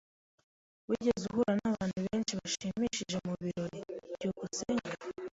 [0.89, 3.79] Wigeze uhura nabantu benshi bashimishije mubirori?
[4.13, 4.89] byukusenge